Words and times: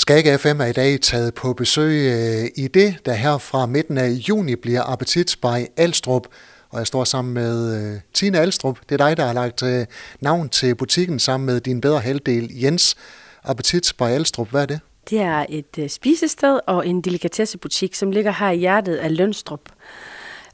Skag 0.00 0.40
FM 0.40 0.60
er 0.60 0.66
i 0.66 0.72
dag 0.72 1.00
taget 1.00 1.34
på 1.34 1.52
besøg 1.52 1.92
øh, 1.92 2.48
i 2.56 2.68
det, 2.68 2.96
der 3.06 3.12
her 3.12 3.38
fra 3.38 3.66
midten 3.66 3.98
af 3.98 4.08
juni 4.08 4.56
bliver 4.56 4.82
Appetit 4.82 5.36
by 5.42 5.66
Alstrup. 5.76 6.26
Og 6.70 6.78
jeg 6.78 6.86
står 6.86 7.04
sammen 7.04 7.34
med 7.34 7.76
øh, 7.76 8.00
Tina 8.14 8.38
Alstrup. 8.38 8.78
Det 8.88 9.00
er 9.00 9.06
dig, 9.06 9.16
der 9.16 9.26
har 9.26 9.32
lagt 9.32 9.62
øh, 9.62 9.86
navn 10.20 10.48
til 10.48 10.74
butikken 10.74 11.18
sammen 11.18 11.46
med 11.46 11.60
din 11.60 11.80
bedre 11.80 12.00
halvdel 12.00 12.50
Jens. 12.62 12.96
Appetit 13.44 13.92
by 13.98 14.02
Alstrup, 14.02 14.50
hvad 14.50 14.62
er 14.62 14.66
det? 14.66 14.80
Det 15.10 15.20
er 15.20 15.46
et 15.48 15.90
spisested 15.90 16.60
og 16.66 16.86
en 16.86 17.00
delikatessebutik, 17.00 17.94
som 17.94 18.10
ligger 18.10 18.32
her 18.32 18.50
i 18.50 18.56
hjertet 18.56 18.96
af 18.96 19.16
Lønstrup. 19.16 19.60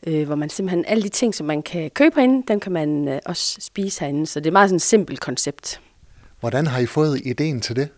Øh, 0.07 0.27
hvor 0.27 0.35
man 0.35 0.51
simpelthen, 0.51 0.85
alle 0.89 1.03
de 1.03 1.09
ting, 1.09 1.35
som 1.35 1.47
man 1.47 1.63
kan 1.63 1.91
købe 1.91 2.15
herinde, 2.15 2.45
dem 2.49 2.61
kan 2.61 2.73
man 2.73 3.21
også 3.27 3.57
spise 3.61 4.01
herinde. 4.01 4.27
Så 4.27 4.41
det 4.41 4.47
er 4.47 4.53
meget 4.53 4.69
sådan 4.69 4.77
et 4.77 4.83
simpelt 4.83 5.21
koncept. 5.21 5.81
Hvordan 6.41 6.67
har 6.67 6.79
I 6.79 6.87
fået 6.87 7.21
ideen 7.25 7.61
til 7.61 7.77
det? 7.77 7.89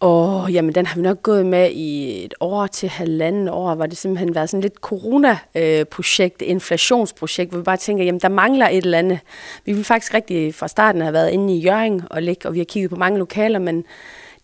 Og 0.00 0.52
jamen, 0.52 0.74
den 0.74 0.86
har 0.86 0.96
vi 0.96 1.02
nok 1.02 1.22
gået 1.22 1.46
med 1.46 1.70
i 1.70 2.24
et 2.24 2.34
år 2.40 2.66
til 2.66 2.88
halvanden 2.88 3.48
år, 3.48 3.74
hvor 3.74 3.86
det 3.86 3.98
simpelthen 3.98 4.34
været 4.34 4.50
sådan 4.50 4.60
lidt 4.60 4.74
corona-projekt, 4.74 6.42
inflationsprojekt, 6.42 7.50
hvor 7.50 7.58
vi 7.58 7.64
bare 7.64 7.76
tænker, 7.76 8.04
jamen 8.04 8.20
der 8.20 8.28
mangler 8.28 8.68
et 8.68 8.84
eller 8.84 8.98
andet. 8.98 9.18
Vi 9.64 9.72
ville 9.72 9.84
faktisk 9.84 10.14
rigtig 10.14 10.54
fra 10.54 10.68
starten 10.68 11.00
have 11.00 11.12
været 11.12 11.30
inde 11.30 11.54
i 11.54 11.58
Jørgen 11.58 12.02
og 12.10 12.22
ligge, 12.22 12.48
og 12.48 12.54
vi 12.54 12.58
har 12.58 12.64
kigget 12.64 12.90
på 12.90 12.96
mange 12.96 13.18
lokaler, 13.18 13.58
men 13.58 13.76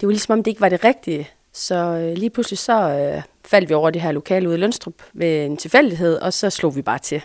det 0.01 0.07
var 0.07 0.11
ligesom 0.11 0.33
om 0.33 0.43
det 0.43 0.51
ikke 0.51 0.61
var 0.61 0.69
det 0.69 0.85
rigtige. 0.85 1.29
Så 1.53 1.75
øh, 1.75 2.17
lige 2.17 2.31
pludselig 2.31 2.59
så 2.59 2.91
øh, 2.91 3.23
faldt 3.45 3.69
vi 3.69 3.75
over 3.75 3.91
det 3.91 4.03
her 4.03 4.13
lokale 4.13 4.49
ude 4.49 4.57
i 4.57 4.61
Lønstrup 4.61 4.95
ved 5.13 5.45
en 5.45 5.57
tilfældighed, 5.57 6.17
og 6.17 6.33
så 6.33 6.51
slog 6.51 6.77
vi 6.77 6.83
bare 6.83 6.99
til. 6.99 7.23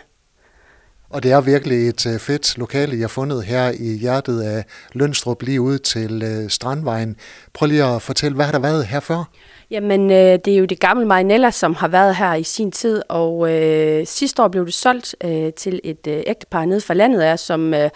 Og 1.10 1.22
det 1.22 1.32
er 1.32 1.40
virkelig 1.40 1.88
et 1.88 2.06
øh, 2.06 2.18
fedt 2.18 2.58
lokale, 2.58 2.92
jeg 2.92 3.02
har 3.02 3.08
fundet 3.08 3.44
her 3.44 3.72
i 3.80 3.98
hjertet 3.98 4.42
af 4.42 4.64
Lønstrup, 4.92 5.42
lige 5.42 5.60
ud 5.60 5.78
til 5.78 6.22
øh, 6.22 6.50
Strandvejen. 6.50 7.16
Prøv 7.52 7.66
lige 7.66 7.84
at 7.84 8.02
fortælle, 8.02 8.34
hvad 8.34 8.44
har 8.44 8.52
der 8.52 8.58
været 8.58 8.86
her 8.86 9.00
før? 9.00 9.24
Jamen, 9.70 10.10
øh, 10.10 10.38
det 10.44 10.48
er 10.48 10.56
jo 10.56 10.64
det 10.64 10.80
gamle 10.80 11.06
Marinella, 11.06 11.50
som 11.50 11.74
har 11.74 11.88
været 11.88 12.16
her 12.16 12.34
i 12.34 12.42
sin 12.42 12.72
tid, 12.72 13.02
og 13.08 13.52
øh, 13.52 14.06
sidste 14.06 14.42
år 14.42 14.48
blev 14.48 14.66
det 14.66 14.74
solgt 14.74 15.16
øh, 15.24 15.52
til 15.52 15.80
et 15.84 16.06
øh, 16.08 16.22
ægtepar 16.26 16.64
nede 16.64 16.80
fra 16.80 16.94
landet 16.94 17.20
af, 17.20 17.38
som 17.38 17.74
øh, 17.74 17.90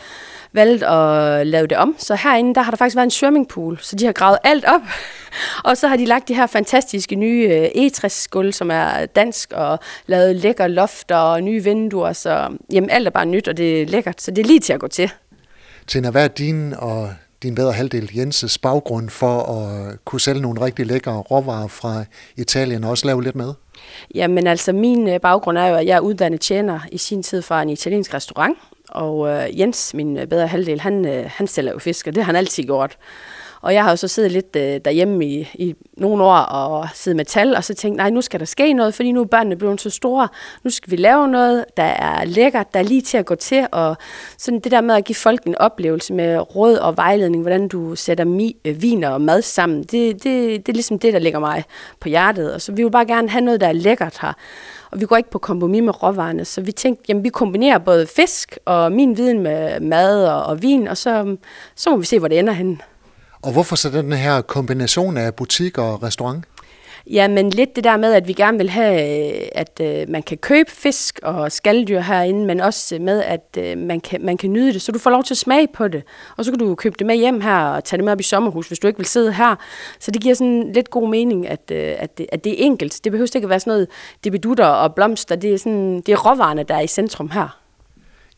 valgte 0.55 0.87
at 0.87 1.47
lave 1.47 1.67
det 1.67 1.77
om. 1.77 1.97
Så 1.99 2.15
herinde, 2.15 2.55
der 2.55 2.63
har 2.63 2.71
der 2.71 2.77
faktisk 2.77 2.97
været 2.97 3.07
en 3.07 3.11
swimmingpool, 3.11 3.79
så 3.83 3.97
de 3.97 4.05
har 4.05 4.13
gravet 4.13 4.39
alt 4.45 4.65
op, 4.65 4.81
og 5.69 5.77
så 5.77 5.89
har 5.89 5.97
de 5.97 6.05
lagt 6.05 6.29
de 6.29 6.35
her 6.35 6.47
fantastiske 6.47 7.17
nye 7.17 7.49
øh, 7.51 7.85
E60-gulv, 7.85 8.53
som 8.53 8.71
er 8.71 9.07
dansk, 9.07 9.53
og 9.53 9.79
lavet 10.07 10.37
lækker 10.37 10.67
lofter 10.67 11.17
og 11.17 11.43
nye 11.43 11.65
vinduer, 11.65 12.13
så 12.13 12.49
jamen, 12.73 12.91
alt 12.91 13.07
er 13.07 13.11
bare 13.11 13.27
nyt, 13.27 13.49
og 13.49 13.57
det 13.57 13.83
er 13.83 13.87
lækkert, 13.87 14.23
så 14.23 14.31
det 14.31 14.43
er 14.43 14.47
lige 14.47 14.61
til 14.61 14.73
at 14.73 14.81
gå 14.81 14.89
til. 14.89 15.11
Tina, 15.87 16.11
hvad 16.11 16.25
er 16.25 16.29
din 16.29 16.75
og 16.75 17.11
din 17.43 17.55
bedre 17.55 17.73
halvdel 17.73 18.11
Jenses 18.17 18.59
baggrund 18.59 19.11
for 19.11 19.43
at 19.43 20.05
kunne 20.05 20.21
sælge 20.21 20.41
nogle 20.41 20.61
rigtig 20.61 20.87
lækre 20.87 21.13
råvarer 21.13 21.69
fra 21.69 22.05
Italien 22.37 22.85
og 22.85 22.91
også 22.91 23.07
lave 23.07 23.23
lidt 23.23 23.37
med? 23.37 23.53
Jamen 24.15 24.47
altså, 24.47 24.73
min 24.73 25.09
øh, 25.09 25.21
baggrund 25.21 25.59
er 25.59 25.67
jo, 25.67 25.75
at 25.75 25.87
jeg 25.87 25.97
er 25.97 26.01
uddannet 26.01 26.41
tjener 26.41 26.81
i 26.93 26.99
sin 26.99 27.23
tid 27.23 27.43
fra 27.43 27.63
en 27.63 27.69
italiensk 27.71 28.15
restaurant, 28.15 28.59
og 28.89 29.29
øh, 29.29 29.61
Jens, 29.61 29.95
min 29.95 30.19
øh, 30.19 30.27
bedre 30.27 30.47
halvdel, 30.47 30.81
han, 30.81 31.07
øh, 31.07 31.31
han 31.31 31.47
sælger 31.47 31.73
jo 31.73 31.79
fisk, 31.79 32.07
og 32.07 32.15
det 32.15 32.23
har 32.23 32.27
han 32.27 32.37
altid 32.37 32.65
gjort. 32.65 32.97
Og 33.65 33.75
jeg 33.75 33.83
har 33.83 33.91
jo 33.91 33.97
så 33.97 34.09
siddet 34.09 34.33
lidt 34.33 34.57
øh, 34.57 34.81
derhjemme 34.85 35.27
i, 35.27 35.49
i 35.55 35.75
nogle 35.97 36.25
år 36.25 36.37
og 36.37 36.89
siddet 36.95 37.17
med 37.17 37.25
tal, 37.25 37.57
og 37.57 37.65
så 37.65 37.75
tænkt, 37.75 37.97
nej, 37.97 38.11
nu 38.11 38.21
skal 38.21 38.41
der 38.41 38.47
ske 38.47 38.73
noget, 38.73 38.95
fordi 38.95 39.13
nu 39.13 39.21
er 39.21 39.25
børnene 39.25 39.57
blevet 39.57 39.81
så 39.81 39.91
store. 39.91 40.29
Nu 40.63 40.71
skal 40.71 40.91
vi 40.91 40.97
lave 40.97 41.29
noget, 41.29 41.65
der 41.77 41.83
er 41.83 42.25
lækkert, 42.25 42.75
der 42.75 42.81
er 42.81 42.85
lige 42.85 43.01
til 43.01 43.19
at 43.19 43.27
gå 43.27 43.35
til. 43.35 43.67
Og 43.73 43.97
sådan 44.39 44.61
det 44.61 44.73
der 44.73 44.81
med 44.81 44.95
at 44.95 45.05
give 45.05 45.17
folk 45.17 45.45
en 45.45 45.55
oplevelse 45.55 46.13
med 46.13 46.57
råd 46.57 46.77
og 46.77 46.97
vejledning, 46.97 47.43
hvordan 47.43 47.69
du 47.69 47.95
sætter 47.95 48.25
mi, 48.25 48.57
øh, 48.65 48.83
vin 48.83 49.05
og 49.05 49.21
mad 49.21 49.43
sammen, 49.43 49.83
det, 49.83 50.25
det, 50.25 50.67
det 50.67 50.69
er 50.69 50.73
ligesom 50.73 50.99
det, 50.99 51.13
der 51.13 51.19
ligger 51.19 51.39
mig 51.39 51.65
på 52.01 52.09
hjertet. 52.09 52.55
Og 52.55 52.61
så 52.61 52.73
vi 52.73 52.83
vil 52.83 52.91
bare 52.91 53.07
gerne 53.07 53.29
have 53.29 53.45
noget, 53.45 53.61
der 53.61 53.67
er 53.67 53.73
lækkert 53.73 54.19
her. 54.23 54.33
Og 54.91 55.01
vi 55.01 55.07
går 55.07 55.17
ikke 55.17 55.31
på 55.31 55.39
kompromis 55.39 55.83
med 55.83 56.03
råvarerne, 56.03 56.45
så 56.45 56.61
vi 56.61 56.73
tænkte, 56.73 57.05
jamen 57.09 57.25
vi 57.25 57.29
kombinerer 57.29 57.79
både 57.79 58.07
fisk 58.07 58.59
og 58.65 58.93
min 58.93 59.17
viden 59.17 59.41
med 59.41 59.81
mad 59.81 60.27
og, 60.27 60.45
og 60.45 60.63
vin, 60.63 60.89
og 60.89 60.97
så, 60.97 61.37
så 61.75 61.91
må 61.91 61.97
vi 61.97 62.05
se, 62.05 62.19
hvor 62.19 62.29
det 62.29 62.39
ender 62.39 62.53
hen. 62.53 62.81
Og 63.45 63.53
hvorfor 63.53 63.77
så 63.77 63.91
den 63.91 64.13
her 64.13 64.41
kombination 64.41 65.17
af 65.17 65.35
butik 65.35 65.79
og 65.79 66.03
restaurant? 66.03 66.45
Ja, 67.11 67.29
men 67.29 67.51
lidt 67.51 67.77
det 67.77 67.85
der 67.85 67.97
med, 67.97 68.13
at 68.13 68.29
vi 68.29 68.33
gerne 68.33 68.59
vil 68.59 68.71
have, 68.71 69.35
øh, 69.35 69.49
at 69.53 69.81
øh, 69.81 70.09
man 70.09 70.23
kan 70.23 70.39
købe 70.39 70.71
fisk 70.71 71.21
og 71.23 71.53
skalddyr 71.53 72.01
herinde, 72.01 72.47
men 72.47 72.61
også 72.61 72.99
med, 73.01 73.23
at 73.23 73.59
øh, 73.59 73.79
man, 73.79 74.01
kan, 74.01 74.25
man 74.25 74.37
kan 74.37 74.53
nyde 74.53 74.73
det, 74.73 74.83
så 74.83 74.93
du 74.93 74.99
får 74.99 75.11
lov 75.11 75.25
til 75.25 75.35
at 75.35 75.39
smage 75.39 75.69
på 75.75 75.89
det. 75.89 76.03
Og 76.37 76.45
så 76.45 76.51
kan 76.51 76.59
du 76.59 76.75
købe 76.75 76.97
det 76.99 77.07
med 77.07 77.17
hjem 77.17 77.41
her 77.41 77.59
og 77.59 77.85
tage 77.85 77.99
det 77.99 78.05
med 78.05 78.13
op 78.13 78.21
i 78.21 78.23
sommerhus, 78.23 78.69
hvis 78.69 78.79
du 78.79 78.87
ikke 78.87 78.99
vil 78.99 79.07
sidde 79.07 79.33
her. 79.33 79.55
Så 80.01 80.11
det 80.11 80.23
giver 80.23 80.35
sådan 80.35 80.73
lidt 80.73 80.91
god 80.91 81.09
mening, 81.09 81.49
at, 81.49 81.71
øh, 81.73 81.95
at, 81.99 82.19
det, 82.19 82.27
at 82.33 82.45
det 82.45 82.53
er 82.53 82.65
enkelt. 82.67 83.01
Det 83.05 83.13
behøver 83.13 83.29
ikke 83.35 83.47
at 83.47 83.51
være 83.51 83.61
sådan 83.61 83.71
noget 83.71 83.89
debedutter 84.25 84.67
og 84.67 84.95
blomster. 84.95 85.37
Det 85.37 85.55
er, 85.55 85.59
sådan, 85.59 85.97
det 85.97 86.09
er 86.09 86.31
råvarerne, 86.31 86.63
der 86.63 86.75
er 86.75 86.81
i 86.81 86.87
centrum 86.87 87.31
her. 87.31 87.64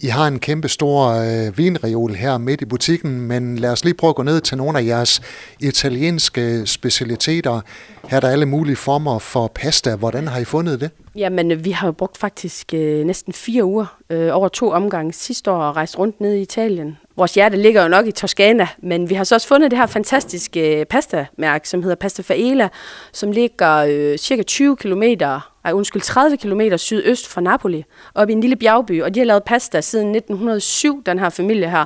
I 0.00 0.06
har 0.06 0.28
en 0.28 0.38
kæmpe 0.38 0.68
stor 0.68 1.08
øh, 1.08 1.58
vinreol 1.58 2.14
her 2.14 2.38
midt 2.38 2.60
i 2.60 2.64
butikken, 2.64 3.20
men 3.20 3.58
lad 3.58 3.70
os 3.70 3.84
lige 3.84 3.94
prøve 3.94 4.08
at 4.08 4.16
gå 4.16 4.22
ned 4.22 4.40
til 4.40 4.56
nogle 4.56 4.78
af 4.78 4.84
jeres 4.84 5.22
italienske 5.60 6.66
specialiteter. 6.66 7.60
Her 8.08 8.16
er 8.16 8.20
der 8.20 8.28
alle 8.28 8.46
mulige 8.46 8.76
former 8.76 9.18
for 9.18 9.52
pasta. 9.54 9.96
Hvordan 9.96 10.28
har 10.28 10.38
I 10.38 10.44
fundet 10.44 10.80
det? 10.80 10.90
Jamen, 11.16 11.52
øh, 11.52 11.64
vi 11.64 11.70
har 11.70 11.88
jo 11.88 11.92
brugt 11.92 12.18
faktisk 12.18 12.74
øh, 12.74 13.04
næsten 13.04 13.32
fire 13.32 13.64
uger, 13.64 13.98
øh, 14.10 14.36
over 14.36 14.48
to 14.48 14.70
omgange 14.70 15.12
sidste 15.12 15.50
år, 15.50 15.56
og 15.56 15.76
rejst 15.76 15.98
rundt 15.98 16.20
ned 16.20 16.34
i 16.34 16.40
Italien. 16.40 16.98
Vores 17.16 17.34
hjerte 17.34 17.56
ligger 17.56 17.82
jo 17.82 17.88
nok 17.88 18.06
i 18.06 18.10
Toskana, 18.10 18.68
men 18.78 19.10
vi 19.10 19.14
har 19.14 19.24
så 19.24 19.34
også 19.34 19.48
fundet 19.48 19.70
det 19.70 19.78
her 19.78 19.86
fantastiske 19.86 20.80
øh, 20.80 20.86
pastamærke, 20.86 21.68
som 21.68 21.82
hedder 21.82 21.96
Pasta 21.96 22.22
Faela, 22.22 22.68
som 23.12 23.32
ligger 23.32 23.76
øh, 23.76 24.18
cirka 24.18 24.42
20 24.42 24.76
km, 24.76 25.02
ej, 25.02 25.72
undskyld, 25.72 26.02
30 26.02 26.36
km 26.36 26.76
sydøst 26.76 27.28
fra 27.28 27.40
Napoli, 27.40 27.84
op 28.14 28.28
i 28.28 28.32
en 28.32 28.40
lille 28.40 28.56
bjergby, 28.56 29.02
og 29.02 29.14
de 29.14 29.20
har 29.20 29.26
lavet 29.26 29.44
pasta 29.44 29.80
siden 29.80 30.14
1907, 30.14 31.02
den 31.06 31.18
her 31.18 31.28
familie 31.28 31.70
her, 31.70 31.84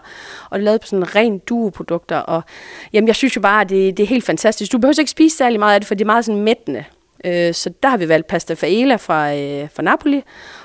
og 0.50 0.58
det 0.58 0.62
er 0.62 0.64
lavet 0.64 0.80
på 0.80 0.86
sådan 0.86 1.14
ren 1.14 1.38
duoprodukter, 1.38 2.18
og 2.18 2.42
jamen, 2.92 3.08
jeg 3.08 3.16
synes 3.16 3.36
jo 3.36 3.40
bare, 3.40 3.60
at 3.60 3.68
det, 3.68 3.96
det 3.96 4.02
er 4.02 4.06
helt 4.06 4.24
fantastisk. 4.24 4.72
Du 4.72 4.78
behøver 4.78 4.98
ikke 4.98 5.10
spise 5.10 5.36
særlig 5.36 5.58
meget 5.58 5.74
af 5.74 5.80
det, 5.80 5.88
for 5.88 5.94
det 5.94 6.04
er 6.04 6.06
meget 6.06 6.24
sådan 6.24 6.42
mættende. 6.42 6.84
Øh, 7.24 7.54
så 7.54 7.70
der 7.82 7.88
har 7.88 7.96
vi 7.96 8.08
valgt 8.08 8.26
pasta 8.26 8.54
faela 8.54 8.96
fra, 8.96 9.34
øh, 9.34 9.68
fra 9.74 9.82
Napoli, 9.82 10.22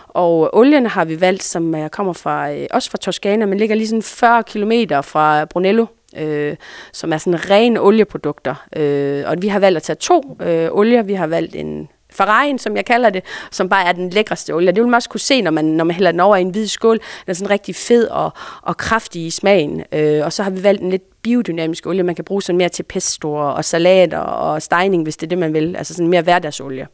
og 0.08 0.56
olien 0.58 0.86
har 0.86 1.06
vi 1.06 1.22
valgt, 1.22 1.44
som 1.44 1.90
kommer 1.90 2.14
fra, 2.14 2.52
øh, 2.52 2.68
også 2.72 2.92
fra 2.92 2.98
Toscana, 2.98 3.46
men 3.46 3.58
ligger 3.58 3.76
lige 3.76 3.88
sådan 3.88 4.02
40 4.02 4.44
km 4.44 4.72
fra 5.04 5.46
Brunello, 5.46 5.86
øh, 6.18 6.56
som 6.94 7.14
er 7.14 7.18
sådan 7.18 7.50
rene 7.50 7.82
olieprodukter. 7.82 8.66
Øh, 8.76 9.24
og 9.28 9.36
vi 9.42 9.48
har 9.48 9.60
valgt 9.60 9.78
at 9.78 9.84
tage 9.84 9.96
to 9.96 10.38
øh, 10.42 10.70
olier. 10.72 11.04
Vi 11.04 11.14
har 11.14 11.28
valgt 11.28 11.56
en 11.56 11.90
Ferrari'en, 12.22 12.58
som 12.58 12.76
jeg 12.76 12.86
kalder 12.86 13.10
det, 13.10 13.24
som 13.52 13.70
bare 13.70 13.88
er 13.88 13.92
den 13.92 14.10
lækreste 14.10 14.54
olie. 14.54 14.68
Det 14.68 14.76
vil 14.76 14.88
man 14.88 14.94
også 14.94 15.10
kunne 15.10 15.20
se, 15.20 15.42
når 15.42 15.52
man, 15.52 15.66
når 15.66 15.84
man 15.84 15.96
hælder 15.96 16.12
den 16.12 16.20
over 16.20 16.36
i 16.36 16.42
en 16.42 16.50
hvid 16.50 16.68
skål. 16.68 16.98
Den 16.98 17.30
er 17.30 17.34
sådan 17.34 17.50
rigtig 17.50 17.76
fed 17.76 18.08
og, 18.08 18.32
og 18.62 18.78
kraftig 18.78 19.26
i 19.26 19.30
smagen. 19.30 19.84
Øh, 19.92 20.26
og 20.26 20.34
så 20.34 20.44
har 20.44 20.50
vi 20.50 20.64
valgt 20.64 20.82
en 20.82 20.90
lidt 20.90 21.15
biodynamisk 21.26 21.86
olie, 21.86 22.04
man 22.04 22.16
kan 22.16 22.26
bruge 22.26 22.42
sådan 22.42 22.58
mere 22.58 22.70
til 22.70 22.84
pesto 22.84 23.34
og 23.34 23.66
salater 23.66 24.18
og 24.18 24.62
stejning, 24.62 25.04
hvis 25.04 25.18
det 25.18 25.28
er 25.28 25.30
det, 25.30 25.38
man 25.38 25.54
vil. 25.54 25.76
Altså 25.76 25.94
sådan 25.94 26.08
mere 26.08 26.22
hverdagsolie. 26.22 26.88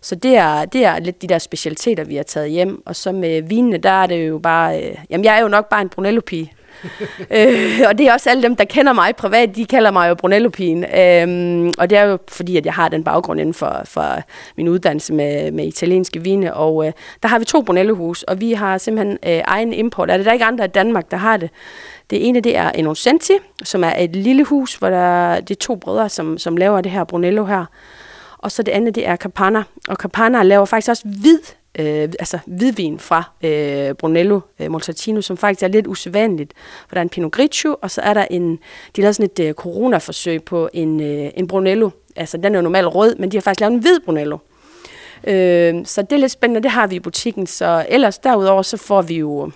Så 0.00 0.14
det 0.14 0.36
er, 0.36 0.64
det 0.64 0.84
er 0.84 0.98
lidt 0.98 1.22
de 1.22 1.26
der 1.26 1.38
specialiteter, 1.38 2.04
vi 2.04 2.16
har 2.16 2.22
taget 2.22 2.50
hjem. 2.50 2.82
Og 2.86 2.96
så 2.96 3.12
med 3.12 3.42
vinene, 3.42 3.76
der 3.78 3.90
er 3.90 4.06
det 4.06 4.28
jo 4.28 4.38
bare... 4.38 4.82
Øh, 4.82 4.96
jamen, 5.10 5.24
jeg 5.24 5.36
er 5.36 5.42
jo 5.42 5.48
nok 5.48 5.68
bare 5.68 5.82
en 5.82 5.88
Brunello-pige 5.88 6.52
øh, 7.36 7.80
og 7.88 7.98
det 7.98 8.06
er 8.06 8.12
også 8.12 8.30
alle 8.30 8.42
dem, 8.42 8.56
der 8.56 8.64
kender 8.64 8.92
mig 8.92 9.16
privat, 9.16 9.56
de 9.56 9.64
kalder 9.64 9.90
mig 9.90 10.08
jo 10.08 10.14
Brunello-pigen. 10.14 10.84
Øh, 10.84 11.72
og 11.78 11.90
det 11.90 11.98
er 11.98 12.02
jo 12.02 12.18
fordi, 12.28 12.56
at 12.56 12.66
jeg 12.66 12.74
har 12.74 12.88
den 12.88 13.04
baggrund 13.04 13.40
inden 13.40 13.54
for, 13.54 13.82
for 13.84 14.22
min 14.56 14.68
uddannelse 14.68 15.12
med, 15.12 15.50
med 15.50 15.66
italienske 15.66 16.22
vine. 16.22 16.54
Og 16.54 16.86
øh, 16.86 16.92
der 17.22 17.28
har 17.28 17.38
vi 17.38 17.44
to 17.44 17.62
Brunello-hus, 17.62 18.22
og 18.22 18.40
vi 18.40 18.52
har 18.52 18.78
simpelthen 18.78 19.18
øh, 19.26 19.40
egen 19.44 19.72
import. 19.72 20.10
Er 20.10 20.16
det 20.16 20.26
der 20.26 20.32
ikke 20.32 20.44
andre 20.44 20.64
i 20.64 20.68
Danmark, 20.68 21.10
der 21.10 21.16
har 21.16 21.36
det? 21.36 21.50
Det 22.10 22.28
ene, 22.28 22.40
det 22.40 22.56
er 22.56 22.72
Innocenti, 22.72 23.32
som 23.62 23.84
er 23.84 23.92
et 23.98 24.16
lille 24.16 24.44
hus, 24.44 24.74
hvor 24.74 24.90
der 24.90 25.40
det 25.40 25.50
er 25.50 25.58
to 25.60 25.76
brødre, 25.76 26.08
som, 26.08 26.38
som 26.38 26.56
laver 26.56 26.80
det 26.80 26.92
her 26.92 27.04
Brunello 27.04 27.44
her. 27.44 27.64
Og 28.38 28.52
så 28.52 28.62
det 28.62 28.72
andet, 28.72 28.94
det 28.94 29.08
er 29.08 29.16
Capana. 29.16 29.62
Og 29.88 29.96
Capana 29.96 30.42
laver 30.42 30.64
faktisk 30.64 30.88
også 30.90 31.04
hvid 31.22 31.38
øh, 31.78 32.08
altså 32.18 32.38
hvidvin 32.46 32.98
fra 32.98 33.30
øh, 33.44 33.94
Brunello 33.94 34.40
øh, 34.60 34.70
Montalcino, 34.70 35.20
som 35.20 35.36
faktisk 35.36 35.62
er 35.62 35.68
lidt 35.68 35.86
usædvanligt. 35.86 36.52
For 36.88 36.94
der 36.94 37.00
er 37.00 37.02
en 37.02 37.08
Pinot 37.08 37.32
Grigio, 37.32 37.76
og 37.82 37.90
så 37.90 38.00
er 38.00 38.14
der 38.14 38.26
en, 38.30 38.58
de 38.96 39.02
har 39.02 39.12
sådan 39.12 39.30
et 39.30 39.48
øh, 39.48 39.54
coronaforsøg 39.54 40.44
på 40.44 40.68
en, 40.72 41.00
øh, 41.00 41.30
en 41.34 41.46
Brunello. 41.46 41.90
Altså 42.16 42.36
den 42.36 42.54
er 42.54 42.58
jo 42.58 42.62
normalt 42.62 42.86
rød, 42.86 43.16
men 43.16 43.30
de 43.30 43.36
har 43.36 43.42
faktisk 43.42 43.60
lavet 43.60 43.72
en 43.72 43.80
hvid 43.80 44.00
Brunello. 44.04 44.38
Øh, 45.26 45.74
så 45.84 46.02
det 46.02 46.12
er 46.12 46.20
lidt 46.20 46.32
spændende, 46.32 46.62
det 46.62 46.70
har 46.70 46.86
vi 46.86 46.96
i 46.96 47.00
butikken. 47.00 47.46
Så 47.46 47.86
ellers 47.88 48.18
derudover, 48.18 48.62
så 48.62 48.76
får 48.76 49.02
vi 49.02 49.14
jo 49.14 49.50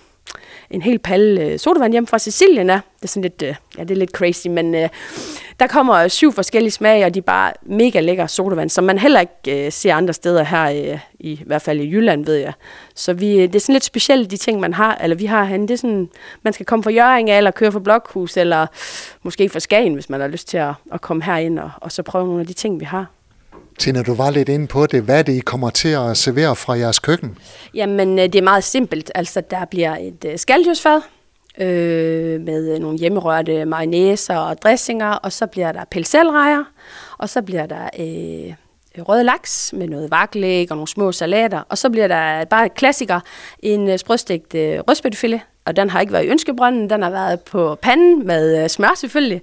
en 0.69 0.81
hel 0.81 0.99
palle 0.99 1.41
øh, 1.41 1.59
sodavand 1.59 1.91
hjem 1.91 2.07
fra 2.07 2.19
Sicilien 2.19 2.69
er. 2.69 2.79
Det 2.95 3.03
er 3.03 3.07
sådan 3.07 3.21
lidt, 3.21 3.41
øh, 3.41 3.55
ja, 3.77 3.83
det 3.83 3.91
er 3.91 3.95
lidt 3.95 4.11
crazy, 4.11 4.47
men 4.47 4.75
øh, 4.75 4.89
der 5.59 5.67
kommer 5.67 6.07
syv 6.07 6.33
forskellige 6.33 6.71
smage, 6.71 7.05
og 7.05 7.13
de 7.13 7.19
er 7.19 7.23
bare 7.23 7.53
mega 7.61 7.99
lækre 7.99 8.27
sodavand, 8.27 8.69
som 8.69 8.83
man 8.83 8.97
heller 8.97 9.19
ikke 9.19 9.65
øh, 9.65 9.71
ser 9.71 9.95
andre 9.95 10.13
steder 10.13 10.43
her, 10.43 10.93
øh, 10.93 10.99
i, 11.19 11.31
i 11.31 11.43
hvert 11.45 11.61
fald 11.61 11.79
i 11.79 11.89
Jylland, 11.91 12.25
ved 12.25 12.35
jeg. 12.35 12.53
Så 12.95 13.13
vi, 13.13 13.33
øh, 13.33 13.41
det 13.41 13.55
er 13.55 13.59
sådan 13.59 13.73
lidt 13.73 13.83
specielt, 13.83 14.31
de 14.31 14.37
ting, 14.37 14.59
man 14.59 14.73
har, 14.73 14.97
eller 15.03 15.15
vi 15.15 15.25
har 15.25 15.43
herinde. 15.43 15.67
Det 15.67 15.73
er 15.73 15.77
sådan, 15.77 16.09
man 16.43 16.53
skal 16.53 16.65
komme 16.65 16.83
fra 16.83 16.91
Jørgen 16.91 17.27
eller 17.27 17.51
køre 17.51 17.71
fra 17.71 17.79
Blokhus, 17.79 18.37
eller 18.37 18.67
måske 19.23 19.49
fra 19.49 19.59
Skagen, 19.59 19.93
hvis 19.93 20.09
man 20.09 20.21
har 20.21 20.27
lyst 20.27 20.47
til 20.47 20.57
at, 20.57 20.73
at 20.93 21.01
komme 21.01 21.23
herind 21.23 21.59
og, 21.59 21.71
og 21.77 21.91
så 21.91 22.03
prøve 22.03 22.25
nogle 22.25 22.41
af 22.41 22.47
de 22.47 22.53
ting, 22.53 22.79
vi 22.79 22.85
har. 22.85 23.18
Tina, 23.79 24.03
du 24.03 24.13
var 24.13 24.29
lidt 24.29 24.49
inde 24.49 24.67
på 24.67 24.85
det. 24.85 25.03
Hvad 25.03 25.19
er 25.19 25.23
det, 25.23 25.33
I 25.33 25.39
kommer 25.39 25.69
til 25.69 25.89
at 25.89 26.17
servere 26.17 26.55
fra 26.55 26.73
jeres 26.73 26.99
køkken? 26.99 27.37
Jamen, 27.73 28.19
øh, 28.19 28.25
det 28.25 28.35
er 28.35 28.41
meget 28.41 28.63
simpelt. 28.63 29.11
Altså, 29.15 29.41
der 29.41 29.65
bliver 29.65 29.97
et 29.97 30.25
øh, 30.25 30.37
skaldjusfad 30.37 31.01
øh, 31.57 32.41
med 32.41 32.75
øh, 32.75 32.79
nogle 32.79 32.97
hjemmerørte 32.97 33.65
mayonnaise 33.65 34.33
og 34.33 34.61
dressinger, 34.61 35.11
og 35.11 35.31
så 35.31 35.47
bliver 35.47 35.71
der 35.71 35.81
pelselrejer, 35.91 36.63
og 37.17 37.29
så 37.29 37.41
bliver 37.41 37.65
der 37.65 37.89
øh, 37.99 38.53
rød 39.03 39.23
laks 39.23 39.73
med 39.73 39.87
noget 39.87 40.11
vaklæg 40.11 40.71
og 40.71 40.77
nogle 40.77 40.87
små 40.87 41.11
salater, 41.11 41.61
og 41.69 41.77
så 41.77 41.89
bliver 41.89 42.07
der 42.07 42.45
bare 42.45 42.65
et 42.65 42.73
klassiker, 42.73 43.19
en 43.59 43.97
sprødstegt 43.97 44.55
øh, 44.55 44.79
rødspættefilet, 44.79 45.41
og 45.65 45.75
den 45.75 45.89
har 45.89 46.01
ikke 46.01 46.13
været 46.13 46.25
i 46.25 46.29
ønskebrønden, 46.29 46.89
den 46.89 47.01
har 47.01 47.09
været 47.09 47.39
på 47.39 47.75
panden 47.81 48.27
med 48.27 48.69
smør 48.69 48.93
selvfølgelig, 48.95 49.41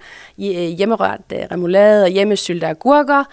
hjemmerørt 0.78 1.20
remoulade 1.52 2.04
og 2.04 2.08
hjemmesyltede 2.08 2.70
agurker, 2.70 3.24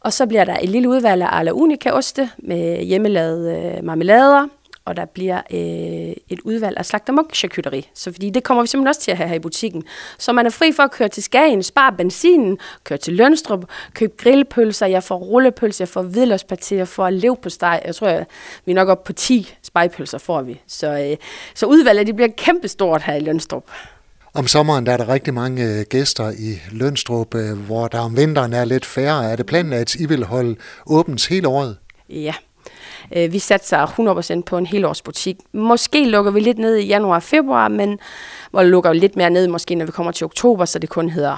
og 0.00 0.12
så 0.12 0.26
bliver 0.26 0.44
der 0.44 0.56
et 0.62 0.68
lille 0.68 0.88
udvalg 0.88 1.22
af 1.22 1.26
Arla 1.26 1.50
Unica 1.50 1.90
oste 1.90 2.30
med 2.38 2.82
hjemmelavede 2.84 3.76
øh, 3.76 3.84
marmelader, 3.84 4.48
og 4.84 4.96
der 4.96 5.04
bliver 5.04 5.36
øh, 5.52 6.14
et 6.28 6.40
udvalg 6.44 6.78
af 6.78 6.86
slagtermunk 6.86 7.34
charcuterie. 7.34 7.82
Så 7.94 8.12
fordi 8.12 8.30
det 8.30 8.44
kommer 8.44 8.62
vi 8.62 8.66
simpelthen 8.66 8.88
også 8.88 9.00
til 9.00 9.10
at 9.10 9.16
have 9.16 9.28
her 9.28 9.36
i 9.36 9.38
butikken. 9.38 9.84
Så 10.18 10.32
man 10.32 10.46
er 10.46 10.50
fri 10.50 10.72
for 10.72 10.82
at 10.82 10.90
køre 10.90 11.08
til 11.08 11.22
Skagen, 11.22 11.62
spare 11.62 11.92
benzinen, 11.92 12.58
køre 12.84 12.98
til 12.98 13.14
Lønstrup, 13.14 13.64
købe 13.94 14.12
grillpølser, 14.16 14.86
jeg 14.86 15.02
får 15.02 15.16
rullepølser, 15.16 15.84
jeg 15.84 15.88
får 15.88 16.02
hvidløgspartier, 16.02 16.78
jeg 16.78 16.88
får 16.88 17.48
steg. 17.48 17.82
Jeg 17.84 17.94
tror, 17.94 18.08
jeg, 18.08 18.26
vi 18.64 18.72
er 18.72 18.76
nok 18.76 18.88
op 18.88 19.04
på 19.04 19.12
10 19.12 19.54
spejpølser 19.62 20.18
får 20.18 20.42
vi. 20.42 20.60
Så, 20.66 21.08
øh, 21.10 21.16
så 21.54 21.66
udvalget 21.66 22.06
det 22.06 22.16
bliver 22.16 22.30
kæmpestort 22.36 23.02
her 23.02 23.14
i 23.14 23.20
Lønstrup. 23.20 23.70
Om 24.34 24.46
sommeren 24.46 24.86
der 24.86 24.92
er 24.92 24.96
der 24.96 25.08
rigtig 25.08 25.34
mange 25.34 25.64
øh, 25.64 25.84
gæster 25.90 26.30
i 26.30 26.58
Lønstrup, 26.72 27.34
øh, 27.34 27.58
hvor 27.58 27.88
der 27.88 28.00
om 28.00 28.16
vinteren 28.16 28.52
er 28.52 28.64
lidt 28.64 28.84
færre. 28.84 29.30
Er 29.32 29.36
det 29.36 29.46
planen, 29.46 29.72
at 29.72 29.94
I 29.94 30.06
vil 30.06 30.24
holde 30.24 30.56
åbent 30.86 31.26
hele 31.26 31.48
året? 31.48 31.76
Ja, 32.08 32.34
øh, 33.16 33.32
vi 33.32 33.38
satser 33.38 33.86
100% 34.38 34.42
på 34.42 34.58
en 34.58 34.66
helårsbutik. 34.66 35.36
Måske 35.52 36.04
lukker 36.04 36.30
vi 36.30 36.40
lidt 36.40 36.58
ned 36.58 36.76
i 36.76 36.86
januar 36.86 37.14
og 37.14 37.22
februar, 37.22 37.68
men 37.68 37.98
hvor 38.50 38.62
lukker 38.62 38.90
vi 38.90 38.98
lidt 38.98 39.16
mere 39.16 39.30
ned, 39.30 39.48
måske 39.48 39.74
når 39.74 39.86
vi 39.86 39.92
kommer 39.92 40.12
til 40.12 40.24
oktober, 40.24 40.64
så 40.64 40.78
det 40.78 40.88
kun 40.88 41.08
hedder 41.08 41.36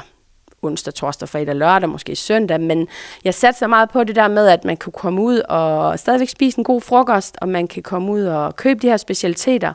onsdag, 0.63 0.95
torsdag, 0.95 1.29
fredag, 1.29 1.55
lørdag, 1.55 1.89
måske 1.89 2.17
søndag, 2.17 2.61
men 2.61 2.89
jeg 3.25 3.35
satser 3.35 3.67
meget 3.67 3.91
på 3.91 4.05
det 4.05 4.17
der 4.17 4.29
med, 4.29 4.49
at 4.49 4.65
man 4.65 4.77
kan 4.77 4.93
komme 4.93 5.23
ud 5.23 5.39
og 5.39 5.99
stadigvæk 5.99 6.29
spise 6.29 6.59
en 6.59 6.65
god 6.65 6.81
frokost, 6.81 7.37
og 7.41 7.49
man 7.49 7.69
kan 7.69 7.83
komme 7.83 8.13
ud 8.13 8.23
og 8.23 8.57
købe 8.57 8.81
de 8.81 8.87
her 8.89 8.97
specialiteter. 8.97 9.73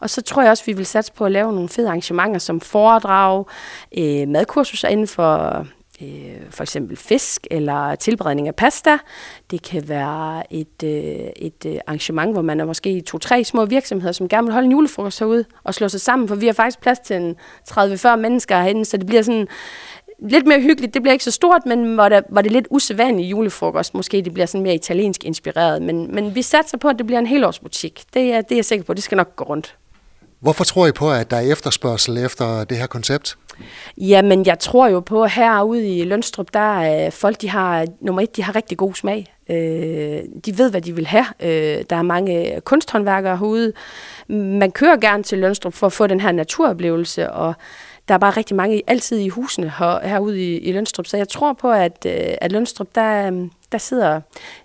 Og 0.00 0.10
så 0.10 0.22
tror 0.22 0.42
jeg 0.42 0.50
også, 0.50 0.64
vi 0.66 0.72
vil 0.72 0.86
satse 0.86 1.12
på 1.12 1.24
at 1.24 1.32
lave 1.32 1.52
nogle 1.52 1.68
fede 1.68 1.86
arrangementer 1.86 2.38
som 2.38 2.60
foredrag, 2.60 3.44
øh, 3.98 4.28
madkursuser 4.28 4.88
inden 4.88 5.06
for 5.06 5.66
øh, 6.02 6.50
for 6.50 6.62
eksempel 6.62 6.96
fisk 6.96 7.46
eller 7.50 7.94
tilberedning 7.94 8.48
af 8.48 8.54
pasta. 8.54 8.98
Det 9.50 9.62
kan 9.62 9.88
være 9.88 10.52
et, 10.52 10.82
øh, 10.84 11.30
et 11.36 11.66
øh, 11.66 11.78
arrangement, 11.86 12.32
hvor 12.32 12.42
man 12.42 12.60
er 12.60 12.64
måske 12.64 13.00
to-tre 13.00 13.44
små 13.44 13.64
virksomheder, 13.64 14.12
som 14.12 14.28
gerne 14.28 14.44
vil 14.44 14.52
holde 14.52 14.66
en 14.66 14.72
julefrokost 14.72 15.18
herude 15.18 15.44
og 15.64 15.74
slå 15.74 15.88
sig 15.88 16.00
sammen, 16.00 16.28
for 16.28 16.34
vi 16.34 16.46
har 16.46 16.52
faktisk 16.52 16.80
plads 16.80 16.98
til 16.98 17.16
en 17.16 17.36
30-40 17.70 18.16
mennesker 18.16 18.60
herinde, 18.60 18.84
så 18.84 18.96
det 18.96 19.06
bliver 19.06 19.22
sådan 19.22 19.48
lidt 20.18 20.46
mere 20.46 20.60
hyggeligt. 20.60 20.94
Det 20.94 21.02
bliver 21.02 21.12
ikke 21.12 21.24
så 21.24 21.30
stort, 21.30 21.66
men 21.66 21.94
hvor, 21.94 22.08
der, 22.08 22.20
hvor 22.28 22.42
det 22.42 22.52
lidt 22.52 22.66
usædvanligt 22.70 23.30
julefrokost. 23.30 23.94
Måske 23.94 24.22
det 24.22 24.32
bliver 24.32 24.46
sådan 24.46 24.62
mere 24.62 24.74
italiensk 24.74 25.24
inspireret. 25.24 25.82
Men, 25.82 26.14
men 26.14 26.34
vi 26.34 26.42
satser 26.42 26.78
på, 26.78 26.88
at 26.88 26.98
det 26.98 27.06
bliver 27.06 27.18
en 27.18 27.26
helårsbutik. 27.26 28.04
Det 28.14 28.32
er, 28.32 28.40
det 28.40 28.52
er 28.52 28.56
jeg 28.56 28.64
sikker 28.64 28.84
på. 28.84 28.94
Det 28.94 29.02
skal 29.02 29.16
nok 29.16 29.36
gå 29.36 29.44
rundt. 29.44 29.76
Hvorfor 30.40 30.64
tror 30.64 30.86
I 30.86 30.92
på, 30.92 31.10
at 31.10 31.30
der 31.30 31.36
er 31.36 31.52
efterspørgsel 31.52 32.18
efter 32.18 32.64
det 32.64 32.76
her 32.76 32.86
koncept? 32.86 33.36
Jamen, 33.98 34.46
jeg 34.46 34.58
tror 34.58 34.88
jo 34.88 35.00
på, 35.00 35.22
at 35.22 35.30
herude 35.30 35.98
i 35.98 36.04
Lønstrup, 36.04 36.46
der 36.52 36.80
er 36.80 37.10
folk, 37.10 37.40
de 37.40 37.50
har, 37.50 37.86
nummer 38.00 38.22
et, 38.22 38.36
de 38.36 38.42
har 38.42 38.56
rigtig 38.56 38.78
god 38.78 38.94
smag. 38.94 39.36
Øh, 39.50 40.20
de 40.44 40.58
ved, 40.58 40.70
hvad 40.70 40.80
de 40.80 40.94
vil 40.94 41.06
have. 41.06 41.26
Øh, 41.40 41.84
der 41.90 41.96
er 41.96 42.02
mange 42.02 42.60
kunsthåndværkere 42.64 43.36
herude. 43.36 43.72
Man 44.28 44.70
kører 44.70 44.96
gerne 44.96 45.22
til 45.22 45.38
Lønstrup 45.38 45.74
for 45.74 45.86
at 45.86 45.92
få 45.92 46.06
den 46.06 46.20
her 46.20 46.32
naturoplevelse, 46.32 47.30
og 47.30 47.54
der 48.08 48.14
er 48.14 48.18
bare 48.18 48.30
rigtig 48.30 48.56
mange 48.56 48.82
altid 48.86 49.18
i 49.18 49.28
husene 49.28 49.72
her, 49.78 50.08
herude 50.08 50.42
i, 50.42 50.58
i 50.58 50.72
Lønstrup, 50.72 51.06
så 51.06 51.16
jeg 51.16 51.28
tror 51.28 51.52
på, 51.52 51.70
at, 51.70 52.06
øh, 52.06 52.34
at 52.40 52.52
Lønstrup, 52.52 52.88
der, 52.94 53.30
øh, 53.32 53.48
der 53.72 53.78
sidder, 53.78 54.20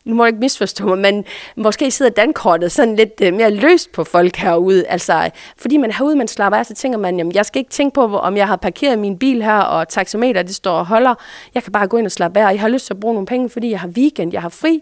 nu 0.05 0.15
må 0.15 0.23
jeg 0.23 0.29
ikke 0.29 0.39
misforstå 0.39 0.85
mig, 0.85 0.97
men 0.97 1.25
måske 1.55 1.91
sidder 1.91 2.11
dankortet 2.11 2.71
sådan 2.71 2.95
lidt 2.95 3.21
øh, 3.21 3.33
mere 3.33 3.51
løst 3.51 3.91
på 3.91 4.03
folk 4.03 4.35
herude. 4.35 4.87
Altså, 4.87 5.29
fordi 5.57 5.77
man 5.77 5.91
herude, 5.91 6.15
man 6.15 6.27
slapper 6.27 6.59
af, 6.59 6.65
så 6.65 6.73
tænker 6.73 6.99
man, 6.99 7.17
jamen, 7.17 7.35
jeg 7.35 7.45
skal 7.45 7.59
ikke 7.59 7.71
tænke 7.71 7.93
på, 7.93 8.17
om 8.17 8.37
jeg 8.37 8.47
har 8.47 8.55
parkeret 8.55 8.99
min 8.99 9.17
bil 9.17 9.43
her, 9.43 9.59
og 9.59 9.89
taxameter, 9.89 10.43
det 10.43 10.55
står 10.55 10.77
og 10.77 10.85
holder. 10.85 11.15
Jeg 11.55 11.63
kan 11.63 11.71
bare 11.71 11.87
gå 11.87 11.97
ind 11.97 12.05
og 12.05 12.11
slappe 12.11 12.39
af, 12.39 12.45
og 12.45 12.51
jeg 12.51 12.61
har 12.61 12.67
lyst 12.67 12.85
til 12.85 12.93
at 12.93 12.99
bruge 12.99 13.13
nogle 13.13 13.27
penge, 13.27 13.49
fordi 13.49 13.71
jeg 13.71 13.79
har 13.79 13.87
weekend, 13.87 14.33
jeg 14.33 14.41
har 14.41 14.49
fri. 14.49 14.81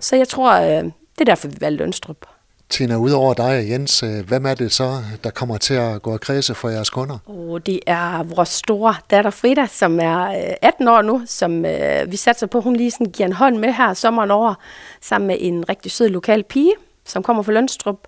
Så 0.00 0.16
jeg 0.16 0.28
tror, 0.28 0.52
øh, 0.52 0.84
det 1.14 1.20
er 1.20 1.24
derfor, 1.24 1.48
vi 1.48 1.56
valgte 1.60 1.84
Lønstrup. 1.84 2.39
Tina, 2.70 2.96
udover 2.96 3.34
dig 3.34 3.58
og 3.58 3.68
Jens, 3.68 4.00
hvad 4.00 4.22
hvem 4.22 4.46
er 4.46 4.54
det 4.54 4.72
så, 4.72 5.02
der 5.24 5.30
kommer 5.30 5.58
til 5.58 5.74
at 5.74 6.02
gå 6.02 6.12
og 6.12 6.20
kredse 6.20 6.54
for 6.54 6.68
jeres 6.68 6.90
kunder? 6.90 7.18
Oh, 7.26 7.60
det 7.66 7.80
er 7.86 8.22
vores 8.22 8.48
store 8.48 8.94
datter 9.10 9.30
Frida, 9.30 9.66
som 9.66 10.00
er 10.00 10.28
øh, 10.28 10.54
18 10.62 10.88
år 10.88 11.02
nu, 11.02 11.22
som 11.26 11.64
øh, 11.64 12.10
vi 12.12 12.16
satser 12.16 12.46
på, 12.46 12.60
hun 12.60 12.76
lige 12.76 12.90
sådan 12.90 13.06
giver 13.06 13.26
en 13.26 13.32
hånd 13.32 13.56
med 13.56 13.72
her 13.72 13.94
sommeren 13.94 14.30
over, 14.30 14.54
sammen 15.00 15.26
med 15.26 15.36
en 15.40 15.68
rigtig 15.68 15.92
sød 15.92 16.08
lokal 16.08 16.42
pige, 16.42 16.72
som 17.06 17.22
kommer 17.22 17.42
fra 17.42 17.52
Lønstrup. 17.52 17.98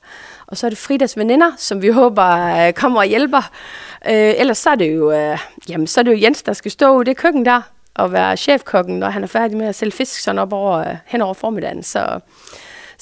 Og 0.47 0.57
så 0.57 0.67
er 0.67 0.71
det 0.71 0.79
Fridas 0.79 1.17
veninder, 1.17 1.53
som 1.59 1.83
vi 1.83 1.89
håber 1.89 2.67
øh, 2.67 2.73
kommer 2.73 3.01
og 3.01 3.07
hjælper. 3.07 3.51
Øh, 4.07 4.35
ellers 4.37 4.59
så 4.59 4.71
er, 4.71 4.75
det 4.75 4.95
jo, 4.95 5.13
øh, 5.13 5.39
jamen, 5.69 5.87
så 5.87 6.01
er 6.01 6.05
det 6.05 6.13
jo 6.13 6.19
Jens, 6.23 6.43
der 6.43 6.53
skal 6.53 6.71
stå 6.71 7.01
i 7.01 7.05
det 7.05 7.17
køkken 7.17 7.45
der, 7.45 7.61
og 7.95 8.13
være 8.13 8.37
chefkokken, 8.37 8.99
når 8.99 9.11
han 9.11 9.23
er 9.23 9.27
færdig 9.27 9.57
med 9.57 9.67
at 9.67 9.75
sælge 9.75 9.93
fisk 9.93 10.21
sådan 10.21 10.39
op 10.39 10.53
over, 10.53 10.97
hen 11.07 11.23
over 11.23 11.35
formiddagen. 11.35 11.83
Så 11.83 12.21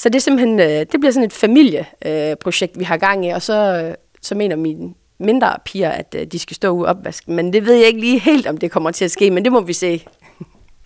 så 0.00 0.08
det 0.08 0.14
er 0.14 0.20
simpelthen, 0.20 0.60
øh, 0.60 0.66
det 0.66 0.94
bliver 1.00 1.10
sådan 1.10 1.26
et 1.26 1.32
familieprojekt, 1.32 2.78
vi 2.78 2.84
har 2.84 2.96
gang 2.96 3.26
i, 3.26 3.28
og 3.28 3.42
så, 3.42 3.82
øh, 3.84 3.94
så 4.22 4.34
mener 4.34 4.56
min 4.56 4.94
mindre 5.18 5.56
piger, 5.64 5.90
at 5.90 6.14
øh, 6.18 6.26
de 6.26 6.38
skal 6.38 6.56
stå 6.56 6.70
ude 6.70 6.88
opvasken. 6.88 7.36
Men 7.36 7.52
det 7.52 7.66
ved 7.66 7.74
jeg 7.74 7.86
ikke 7.86 8.00
lige 8.00 8.18
helt, 8.18 8.46
om 8.46 8.56
det 8.56 8.70
kommer 8.70 8.90
til 8.90 9.04
at 9.04 9.10
ske, 9.10 9.30
men 9.30 9.44
det 9.44 9.52
må 9.52 9.60
vi 9.60 9.72
se. 9.72 10.04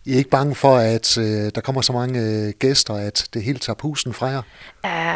I 0.07 0.13
er 0.13 0.19
ikke 0.19 0.31
bange 0.31 0.55
for, 0.55 0.77
at 0.77 1.19
øh, 1.19 1.51
der 1.55 1.61
kommer 1.61 1.83
så 1.83 1.93
mange 1.93 2.21
øh, 2.21 2.53
gæster, 2.59 2.95
at 2.95 3.29
det 3.35 3.43
helt 3.43 3.63
tager 3.63 3.75
pusen 3.75 4.13
fra 4.13 4.27
jer? 4.27 4.43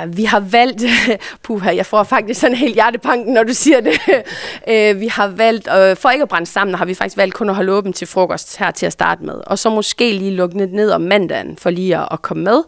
Uh, 0.04 0.16
vi 0.16 0.24
har 0.24 0.40
valgt, 0.40 0.82
puha, 1.44 1.76
jeg 1.76 1.86
får 1.86 2.02
faktisk 2.02 2.40
sådan 2.40 2.56
helt 2.56 2.74
hjertepanken, 2.74 3.34
når 3.34 3.42
du 3.42 3.52
siger 3.52 3.80
det. 3.80 3.98
uh, 4.94 5.00
vi 5.00 5.06
har 5.06 5.26
valgt, 5.26 5.68
uh, 5.68 5.96
for 5.96 6.10
ikke 6.10 6.22
at 6.22 6.28
brænde 6.28 6.46
sammen, 6.46 6.74
har 6.74 6.84
vi 6.84 6.94
faktisk 6.94 7.16
valgt 7.16 7.34
kun 7.34 7.48
at 7.48 7.54
holde 7.54 7.72
åben 7.72 7.92
til 7.92 8.06
frokost 8.06 8.56
her 8.56 8.70
til 8.70 8.86
at 8.86 8.92
starte 8.92 9.24
med. 9.24 9.34
Og 9.46 9.58
så 9.58 9.70
måske 9.70 10.12
lige 10.12 10.30
lukke 10.30 10.56
ned 10.56 10.90
om 10.90 11.00
mandagen, 11.00 11.56
for 11.56 11.70
lige 11.70 11.96
at, 11.96 12.08
at 12.10 12.22
komme 12.22 12.44
med. 12.44 12.62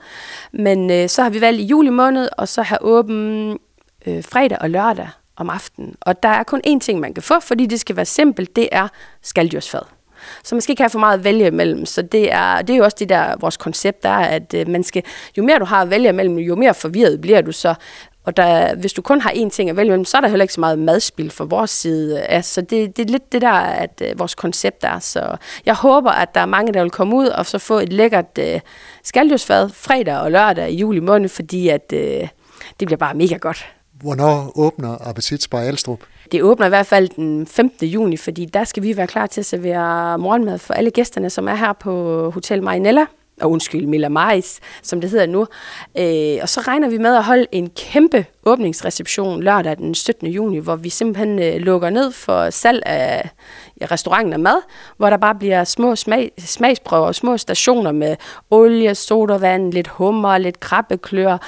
Men 0.52 1.02
uh, 1.02 1.08
så 1.08 1.22
har 1.22 1.30
vi 1.30 1.40
valgt 1.40 1.60
i 1.60 1.64
juli 1.64 1.90
måned, 1.90 2.28
og 2.38 2.48
så 2.48 2.62
have 2.62 2.82
åben 2.82 3.50
uh, 4.06 4.24
fredag 4.24 4.58
og 4.60 4.70
lørdag 4.70 5.08
om 5.36 5.50
aftenen. 5.50 5.94
Og 6.00 6.22
der 6.22 6.28
er 6.28 6.42
kun 6.42 6.62
én 6.66 6.78
ting, 6.78 7.00
man 7.00 7.14
kan 7.14 7.22
få, 7.22 7.40
fordi 7.40 7.66
det 7.66 7.80
skal 7.80 7.96
være 7.96 8.04
simpelt, 8.04 8.56
det 8.56 8.68
er 8.72 8.88
skaldyrsfad. 9.22 9.99
Så 10.44 10.54
man 10.54 10.62
skal 10.62 10.72
ikke 10.72 10.82
have 10.82 10.90
for 10.90 10.98
meget 10.98 11.18
at 11.18 11.24
vælge 11.24 11.46
imellem. 11.46 11.86
Så 11.86 12.02
det 12.02 12.32
er, 12.32 12.62
det 12.62 12.70
er 12.70 12.76
jo 12.76 12.84
også 12.84 12.96
det 13.00 13.08
der, 13.08 13.36
vores 13.40 13.56
koncept 13.56 14.04
er, 14.04 14.18
at 14.18 14.54
øh, 14.54 14.68
man 14.68 14.84
skal, 14.84 15.02
jo 15.38 15.42
mere 15.42 15.58
du 15.58 15.64
har 15.64 15.82
at 15.82 15.90
vælge 15.90 16.08
imellem, 16.08 16.38
jo 16.38 16.56
mere 16.56 16.74
forvirret 16.74 17.20
bliver 17.20 17.40
du 17.40 17.52
så. 17.52 17.74
Og 18.24 18.36
der, 18.36 18.74
hvis 18.74 18.92
du 18.92 19.02
kun 19.02 19.20
har 19.20 19.30
én 19.30 19.48
ting 19.48 19.70
at 19.70 19.76
vælge 19.76 19.86
imellem, 19.86 20.04
så 20.04 20.16
er 20.16 20.20
der 20.20 20.28
heller 20.28 20.44
ikke 20.44 20.54
så 20.54 20.60
meget 20.60 20.78
madspil 20.78 21.30
fra 21.30 21.44
vores 21.44 21.70
side. 21.70 22.20
Altså 22.20 22.60
det, 22.60 22.96
det 22.96 23.06
er 23.06 23.10
lidt 23.10 23.32
det 23.32 23.42
der, 23.42 23.52
at 23.52 24.02
øh, 24.04 24.18
vores 24.18 24.34
koncept 24.34 24.84
er. 24.84 24.98
Så 24.98 25.36
jeg 25.66 25.74
håber, 25.74 26.10
at 26.10 26.34
der 26.34 26.40
er 26.40 26.46
mange, 26.46 26.74
der 26.74 26.82
vil 26.82 26.90
komme 26.90 27.16
ud 27.16 27.26
og 27.26 27.46
så 27.46 27.58
få 27.58 27.78
et 27.78 27.92
lækkert 27.92 28.38
uh, 28.38 28.60
skalddyrsfad 29.04 29.68
fredag 29.68 30.18
og 30.18 30.30
lørdag 30.30 30.70
i 30.70 30.76
juli 30.76 31.00
måned, 31.00 31.28
fordi 31.28 31.68
at, 31.68 31.92
uh, 31.92 31.98
det 32.80 32.86
bliver 32.86 32.96
bare 32.96 33.14
mega 33.14 33.36
godt. 33.36 33.66
Hvornår 34.00 34.52
åbner 34.54 35.08
Appetit 35.08 35.42
Spar 35.42 35.60
Alstrup? 35.60 36.00
Det 36.32 36.42
åbner 36.42 36.66
i 36.66 36.68
hvert 36.68 36.86
fald 36.86 37.08
den 37.08 37.46
15. 37.46 37.88
juni, 37.88 38.16
fordi 38.16 38.44
der 38.44 38.64
skal 38.64 38.82
vi 38.82 38.96
være 38.96 39.06
klar 39.06 39.26
til 39.26 39.40
at 39.40 39.46
servere 39.46 40.18
morgenmad 40.18 40.58
for 40.58 40.74
alle 40.74 40.90
gæsterne, 40.90 41.30
som 41.30 41.48
er 41.48 41.54
her 41.54 41.72
på 41.72 42.30
Hotel 42.30 42.62
Marinella 42.62 43.06
og 43.40 43.50
undskyld, 43.50 43.86
Milla 43.86 44.08
Maris, 44.08 44.60
som 44.82 45.00
det 45.00 45.10
hedder 45.10 45.26
nu. 45.26 45.40
Øh, 45.98 46.38
og 46.42 46.48
så 46.48 46.60
regner 46.60 46.88
vi 46.88 46.98
med 46.98 47.16
at 47.16 47.24
holde 47.24 47.46
en 47.52 47.70
kæmpe 47.70 48.26
åbningsreception 48.44 49.42
lørdag 49.42 49.76
den 49.76 49.94
17. 49.94 50.28
juni, 50.28 50.58
hvor 50.58 50.76
vi 50.76 50.88
simpelthen 50.88 51.38
øh, 51.38 51.56
lukker 51.56 51.90
ned 51.90 52.12
for 52.12 52.50
salg 52.50 52.82
af 52.86 53.30
ja, 53.80 53.86
restauranten 53.86 54.32
af 54.32 54.38
mad, 54.38 54.62
hvor 54.96 55.10
der 55.10 55.16
bare 55.16 55.34
bliver 55.34 55.64
små 55.64 55.96
smag, 55.96 56.32
smagsprøver 56.38 57.06
og 57.06 57.14
små 57.14 57.36
stationer 57.36 57.92
med 57.92 58.16
olie, 58.50 58.94
sodavand, 58.94 59.72
lidt 59.72 59.88
hummer, 59.88 60.38
lidt 60.38 60.60
krabbeklør, 60.60 61.38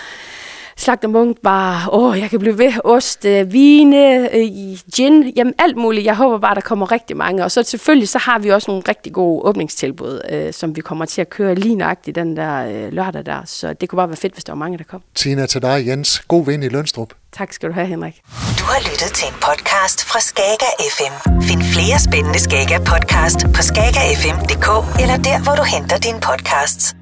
slagtermunkbar, 0.76 1.88
åh, 1.92 2.10
oh, 2.10 2.20
jeg 2.20 2.30
kan 2.30 2.38
blive 2.38 2.58
ved, 2.58 2.72
ost, 2.84 3.24
øh, 3.24 3.52
vine, 3.52 4.34
øh, 4.36 4.48
gin, 4.94 5.32
jamen 5.36 5.54
alt 5.58 5.76
muligt. 5.76 6.04
Jeg 6.06 6.16
håber 6.16 6.38
bare, 6.38 6.54
der 6.54 6.60
kommer 6.60 6.92
rigtig 6.92 7.16
mange. 7.16 7.44
Og 7.44 7.50
så 7.50 7.62
selvfølgelig, 7.62 8.08
så 8.08 8.18
har 8.18 8.38
vi 8.38 8.48
også 8.48 8.70
nogle 8.70 8.82
rigtig 8.88 9.12
gode 9.12 9.42
åbningstilbud, 9.44 10.20
øh, 10.30 10.52
som 10.52 10.76
vi 10.76 10.80
kommer 10.80 11.04
til 11.04 11.20
at 11.20 11.30
køre 11.30 11.54
lige 11.54 11.74
nøjagtigt 11.74 12.14
den 12.14 12.36
der 12.36 12.66
øh, 12.66 12.92
lørdag 12.92 13.26
der. 13.26 13.42
Så 13.46 13.72
det 13.72 13.88
kunne 13.88 13.96
bare 13.96 14.08
være 14.08 14.16
fedt, 14.16 14.32
hvis 14.32 14.44
der 14.44 14.52
var 14.52 14.58
mange, 14.58 14.78
der 14.78 14.84
kom. 14.84 15.02
Tina, 15.14 15.46
til 15.46 15.62
dig, 15.62 15.86
Jens. 15.86 16.22
God 16.28 16.46
vind 16.46 16.64
i 16.64 16.68
Lønstrup. 16.68 17.12
Tak 17.32 17.52
skal 17.52 17.68
du 17.68 17.74
have, 17.74 17.86
Henrik. 17.86 18.22
Du 18.58 18.64
har 18.64 18.80
lyttet 18.90 19.12
til 19.14 19.28
en 19.28 19.34
podcast 19.34 20.04
fra 20.04 20.20
Skager 20.20 20.72
FM. 20.96 21.14
Find 21.42 21.62
flere 21.62 21.98
spændende 21.98 22.38
Skager 22.38 22.78
podcast 22.78 23.40
på 23.54 23.62
skagerfm.dk 23.62 24.68
eller 25.02 25.16
der, 25.16 25.42
hvor 25.44 25.54
du 25.54 25.62
henter 25.62 25.98
dine 25.98 26.20
podcasts. 26.20 27.01